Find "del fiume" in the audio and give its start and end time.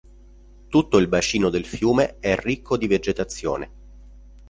1.51-2.17